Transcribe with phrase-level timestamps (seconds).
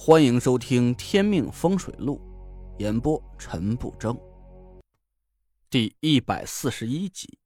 [0.00, 2.20] 欢迎收听《天命风水录》，
[2.80, 4.16] 演播陈不争。
[5.68, 7.40] 第一百四十一集，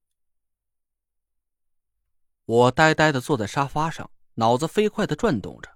[2.45, 5.71] 我呆呆的坐在沙发上，脑子飞快的转动着，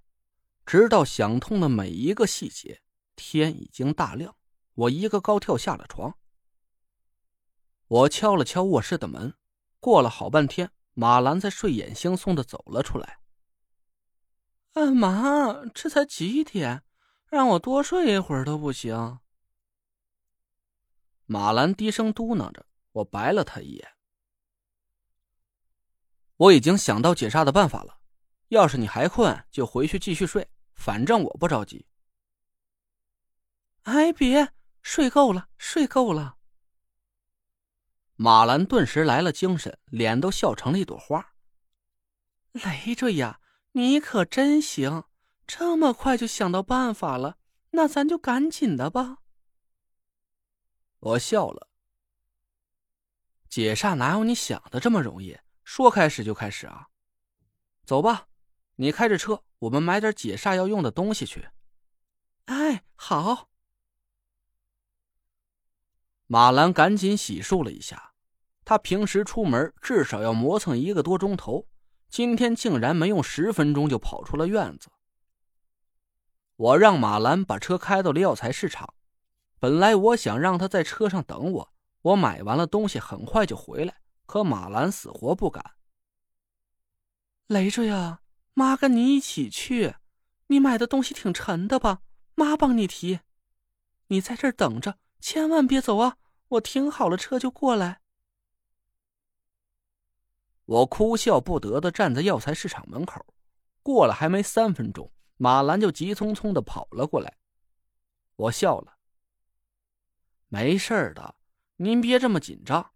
[0.66, 2.82] 直到想通了每一个细节。
[3.16, 4.36] 天已经大亮，
[4.74, 6.14] 我一个高跳下了床。
[7.88, 9.34] 我敲了敲卧室的门，
[9.80, 13.20] 过了好半天，马兰才睡眼惺忪的走了出来。
[14.76, 15.64] 干嘛？
[15.72, 16.82] 这才几点？
[17.30, 19.20] 让我多睡一会儿都不行。
[21.24, 23.88] 马兰低声嘟囔着，我白了他一眼。
[26.36, 28.00] 我已经想到解煞的办法了，
[28.48, 31.86] 要是你还困，就回去继续睡，反正我不着急。
[33.84, 36.36] 哎，别睡够了，睡够了。
[38.16, 41.32] 马兰顿时来了精神，脸都笑成了一朵花。
[42.52, 43.40] 累赘呀！
[43.76, 45.04] 你可真行，
[45.46, 47.36] 这么快就想到办法了，
[47.72, 49.18] 那咱就赶紧的吧。
[50.98, 51.68] 我笑了。
[53.50, 55.38] 解煞哪有你想的这么容易？
[55.62, 56.88] 说开始就开始啊！
[57.84, 58.28] 走吧，
[58.76, 61.46] 你开着车，我们买点解煞要用的东西去。
[62.46, 63.50] 哎，好。
[66.26, 68.14] 马兰赶紧洗漱了一下，
[68.64, 71.68] 他平时出门至少要磨蹭一个多钟头。
[72.08, 74.88] 今天竟然没用十分钟就跑出了院子。
[76.56, 78.94] 我让马兰把车开到了药材市场。
[79.58, 83.96] 本来我想让他在车上等我，我买完了东西很快就回来。
[84.26, 85.72] 可马兰死活不敢。
[87.46, 88.22] 累赘啊，
[88.54, 89.94] 妈跟你一起去。
[90.48, 92.00] 你买的东西挺沉的吧？
[92.34, 93.20] 妈帮你提。
[94.08, 96.16] 你在这儿等着，千万别走啊！
[96.48, 98.00] 我停好了车就过来。
[100.66, 103.24] 我哭笑不得的站在药材市场门口，
[103.82, 107.36] 过了还没三分钟，马兰就急匆匆的跑了过来。
[108.34, 108.98] 我笑了，
[110.48, 111.36] 没事的，
[111.76, 112.90] 您别这么紧张。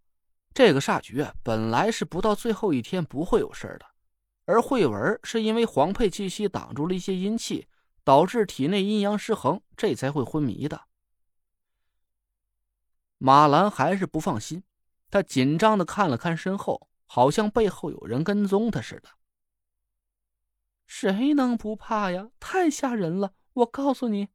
[0.53, 3.87] 这个煞局本来是不到最后一天不会有事的，
[4.47, 7.69] 而慧文是因为黄佩气息挡住了一些阴气，
[8.03, 10.83] 导致体内阴阳失衡，这才会昏迷的。
[13.19, 14.65] 马兰还是不放心，
[15.09, 16.90] 他紧张的看了看身后。
[17.13, 19.09] 好像背后有人跟踪他似的。
[20.87, 22.31] 谁能不怕呀？
[22.39, 23.35] 太吓人了！
[23.53, 24.29] 我告诉你。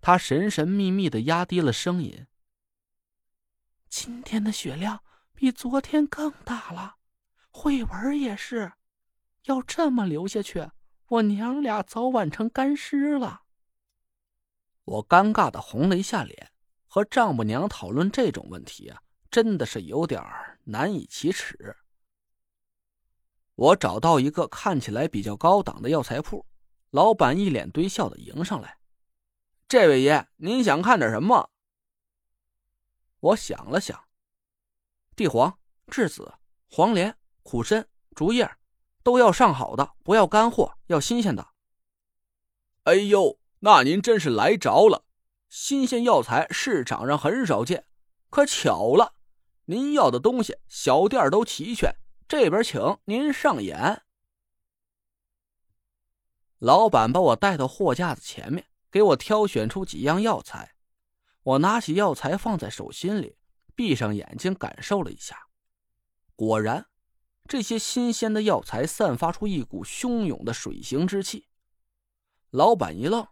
[0.00, 2.28] 他神神秘秘的压低了声音。
[3.88, 5.02] 今天的雪量
[5.34, 6.98] 比昨天更大了，
[7.50, 8.74] 慧文也是。
[9.46, 10.70] 要这么流下去，
[11.08, 13.42] 我娘俩早晚成干尸了。
[14.84, 16.52] 我尴尬的红了一下脸，
[16.86, 20.55] 和丈母娘讨论这种问题啊，真的是有点儿。
[20.66, 21.76] 难以启齿。
[23.54, 26.46] 我找到一个看起来比较高档的药材铺，
[26.90, 28.78] 老板一脸堆笑的迎上来
[29.66, 31.50] ：“这位爷，您想看点什么？”
[33.20, 34.04] 我想了想，
[35.16, 36.34] 地黄、栀子、
[36.68, 38.48] 黄连、苦参、竹叶，
[39.02, 41.48] 都要上好的，不要干货，要新鲜的。
[42.84, 45.04] 哎呦，那您真是来着了！
[45.48, 47.86] 新鲜药材市场上很少见，
[48.30, 49.15] 可巧了。
[49.66, 51.94] 您要的东西，小店都齐全。
[52.28, 54.02] 这边请您上眼。
[56.58, 60.74] 老板把我带到货架子前面，给我挑选出几样药材。
[61.42, 63.36] 我拿起药材放在手心里，
[63.74, 65.48] 闭上眼睛感受了一下。
[66.34, 66.88] 果然，
[67.48, 71.48] 这些新鲜的药材散发出一股汹涌的水行之气。
[72.50, 73.26] 老板一愣：“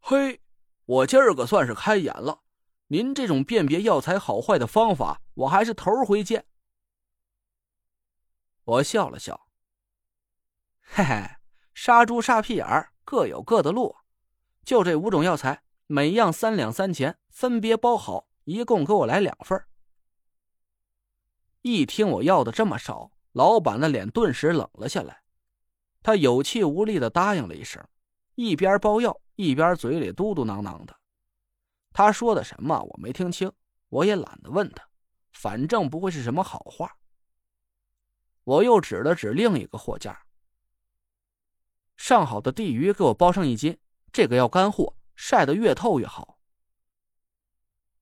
[0.00, 0.40] 嘿，
[0.84, 2.42] 我今儿个算是开眼了。”
[2.92, 6.44] 您这种辨别药材好坏的方法，我还是头回见。
[8.64, 9.48] 我笑了笑，
[10.82, 11.22] 嘿嘿，
[11.72, 13.96] 杀猪杀屁眼儿，各有各的路。
[14.62, 19.58] 就这五种药材，每样三两三钱，分别包好，一共给我来两份。
[21.62, 25.22] 一听我要的这么少，老板的脸顿时冷了下来，
[26.02, 27.82] 他有气无力的答应了一声，
[28.34, 30.94] 一边包药，一边嘴里嘟嘟囔囔的。
[31.92, 33.52] 他说的什么我没听清，
[33.88, 34.88] 我也懒得问他，
[35.32, 36.96] 反正不会是什么好话。
[38.44, 40.24] 我又指了指另一个货架，
[41.96, 43.78] 上好的地鱼给我包上一斤，
[44.12, 46.38] 这个要干货，晒得越透越好。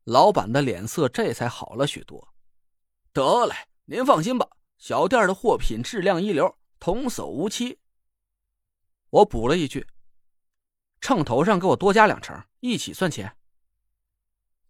[0.05, 2.33] 老板的脸色这才好了许多。
[3.13, 3.55] 得嘞，
[3.85, 4.49] 您放心吧，
[4.79, 7.79] 小店的货品质量一流，童叟无欺。
[9.11, 9.87] 我补了一句，
[11.01, 13.37] 秤头上给我多加两成，一起算钱。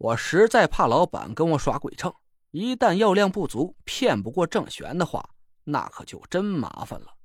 [0.00, 2.14] 我实在怕老板跟我耍鬼秤，
[2.52, 5.28] 一旦药量不足，骗不过郑玄的话，
[5.64, 7.18] 那可就真麻烦了。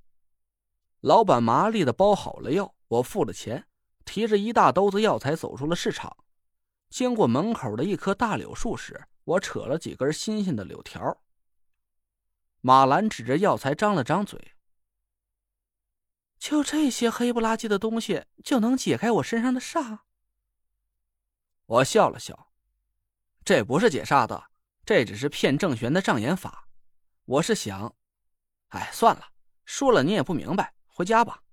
[0.99, 3.65] 老板麻利的包好了药，我付了钱，
[4.03, 6.17] 提着一大兜子药材走出了市场。
[6.89, 11.17] 经过门口的一棵大柳树时，我扯了几根新鲜的柳条。
[12.59, 14.51] 马兰指着药材张了张嘴
[16.37, 19.99] ：“就这些黑不拉几的东西，就能解开我身上的煞？”
[21.67, 22.49] 我笑了笑
[23.45, 24.49] ：“这不是解煞的，
[24.87, 26.67] 这只是骗郑玄的障眼法。
[27.25, 27.95] 我是想，
[28.69, 29.27] 哎，算了，
[29.65, 31.43] 说了你也不明白，回家吧。”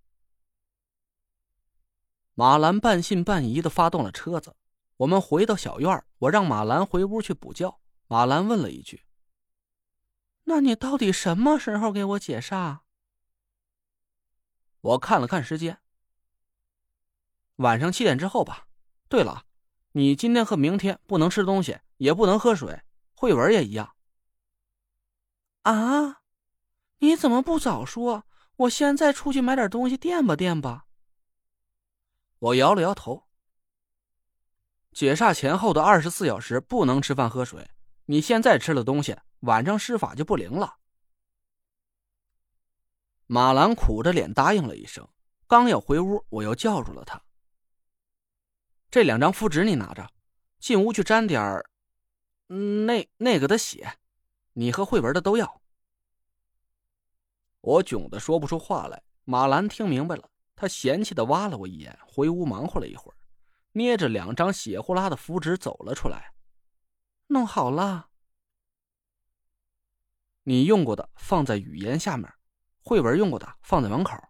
[2.32, 4.56] 马兰半信半疑的发动了车子，
[4.96, 7.78] 我们回到小院我让马兰回屋去补觉。
[8.06, 9.04] 马兰问了一句
[10.44, 12.78] ：“那你到底什么时候给我解煞？”
[14.80, 15.78] 我看了看时间，
[17.56, 18.66] 晚上七点之后吧。
[19.10, 19.44] 对了，
[19.92, 22.82] 你今天和明天不能吃东西，也不能喝水，
[23.14, 23.94] 慧文也一样。
[25.62, 26.22] 啊？
[26.98, 28.24] 你怎么不早说？
[28.56, 30.86] 我现在出去买点东西垫吧垫吧。
[32.38, 33.28] 我摇了摇头。
[34.92, 37.70] 解煞前后的二十四小时不能吃饭喝水，
[38.04, 40.76] 你现在吃了东西，晚上施法就不灵了。
[43.26, 45.08] 马兰苦着脸答应了一声，
[45.46, 47.20] 刚要回屋，我又叫住了他。
[48.92, 50.06] 这两张符纸你拿着，
[50.58, 51.64] 进屋去沾点儿，
[52.46, 53.96] 那那个的血，
[54.52, 55.62] 你和慧文的都要。
[57.62, 59.02] 我窘得说不出话来。
[59.24, 60.28] 马兰听明白了。
[60.54, 63.16] 他嫌弃的挖了我一眼，回屋忙活了一会儿，
[63.72, 66.34] 捏着两张血呼啦的符纸走了出来。
[67.28, 68.10] 弄好了，
[70.42, 72.30] 你用过的放在语言下面，
[72.82, 74.22] 慧文用过的放在门口。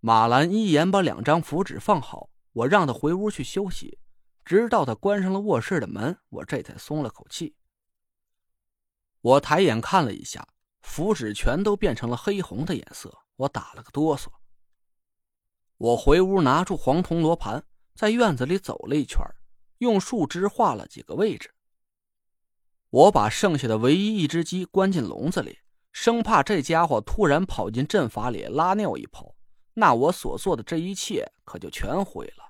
[0.00, 3.98] 马兰一言把两张符纸放好，我让他回屋去休息，
[4.44, 7.54] 直到他关上了卧室的门，我这才松了口气。
[9.20, 10.46] 我抬眼看了一下，
[10.82, 13.16] 符纸全都变成了黑红的颜色。
[13.36, 14.26] 我打了个哆嗦。
[15.78, 17.64] 我回屋拿出黄铜罗盘，
[17.94, 19.20] 在院子里走了一圈，
[19.78, 21.54] 用树枝画了几个位置。
[22.90, 25.58] 我把剩下的唯一一只鸡关进笼子里，
[25.92, 29.34] 生怕这家伙突然跑进阵法里拉尿一泡，
[29.74, 32.41] 那我所做的这一切可就全毁了。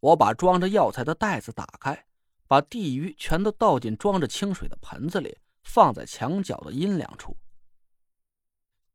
[0.00, 2.06] 我把装着药材的袋子打开，
[2.46, 7.36] 把地鱼全都倒进装着清水的盆子里，放在墙角的阴凉处。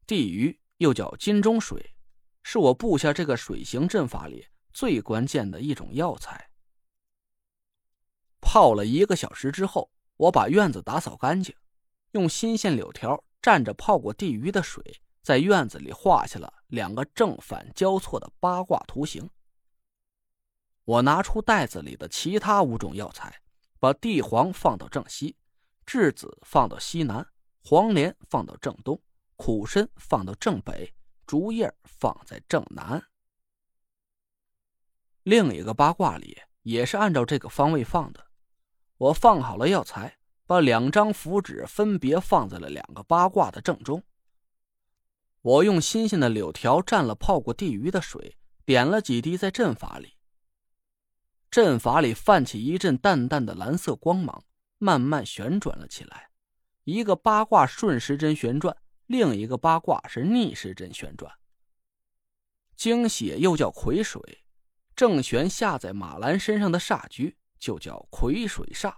[0.08, 1.96] 地鱼又叫金钟水，
[2.44, 6.50] 是我布下这个水行阵法里最关键的一种药材。
[8.42, 11.56] 泡了一个小时之后，我把院子打扫干净，
[12.12, 19.30] 用新鲜柳条蘸着泡过地鱼的水，在院子里画下了两个正反交错的八卦图形。
[20.86, 23.42] 我拿出袋子里的其他五种药材，
[23.80, 25.36] 把地黄放到正西，
[25.86, 27.28] 栀子放到西南，
[27.64, 29.02] 黄连放到正东。
[29.36, 30.94] 苦参放到正北，
[31.26, 33.04] 竹叶放在正南。
[35.24, 38.28] 另一个八卦里也是按照这个方位放的。
[38.98, 44.02] 我放好了药材，把两张符纸分别放在了两个八卦的正中。
[45.42, 50.15] 我用新鲜的柳条蘸了泡过地鱼的水，点了几滴在阵法里。
[51.50, 54.44] 阵法里泛起一阵淡淡的蓝色光芒，
[54.78, 56.30] 慢慢旋转了起来。
[56.84, 58.76] 一个八卦顺时针旋转。
[59.08, 61.32] 另一个八卦是逆时针旋转。
[62.76, 64.20] 精血又叫癸水，
[64.96, 68.92] 正玄下在马兰身上的煞局就叫癸水煞。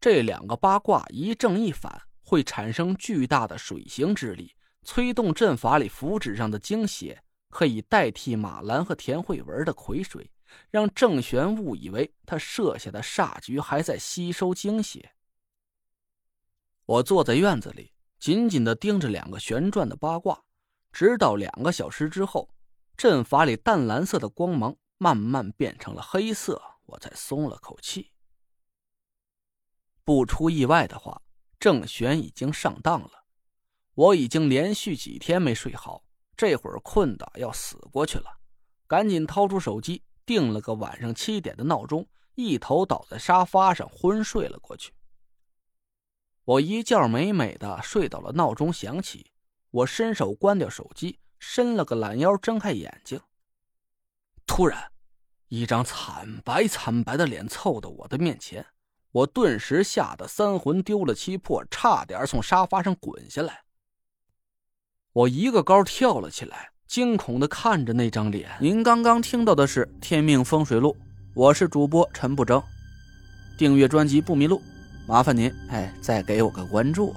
[0.00, 10.30] 这两个八卦一正一反，会产生巨大的水行之力，催动阵法里符纸上的精血，可以代替马兰和田慧文的癸水，
[10.70, 15.12] 让郑玄误以为他设下的煞局还在吸收精血。
[16.86, 17.92] 我坐在院子里。
[18.18, 20.44] 紧紧的盯着两个旋转的八卦，
[20.92, 22.50] 直到两个小时之后，
[22.94, 28.12] 阵法里淡蓝色的光芒慢慢变成了黑色，我才松了口气。
[30.04, 31.22] 不出意外的话，
[31.58, 33.24] 郑玄已经上当了。
[33.94, 36.04] 我已经连续几天没睡好，
[36.36, 38.26] 这会儿困得要死过去了，
[38.86, 42.06] 赶紧掏出手机定了个晚上七点的闹钟，
[42.36, 44.92] 一头倒在沙发上昏睡了过去。
[46.44, 49.32] 我一觉美美的睡到了闹钟响起，
[49.72, 53.20] 我伸手关掉手机，伸了个懒腰，睁开眼睛。
[54.46, 54.92] 突然，
[55.48, 58.64] 一张惨白惨白的脸凑到我的面前，
[59.10, 63.64] 我顿时吓得三魂丢了七魄，差点从沙发上滚下来。
[65.12, 68.50] 我一个高跳了起来，惊恐的看着那张脸。
[68.58, 70.90] 您刚刚听到的是《天命风水录》，
[71.34, 72.60] 我是主播陈不争，
[73.56, 74.60] 订阅专辑不迷路。
[75.06, 77.14] 麻烦您，哎，再给我个关注。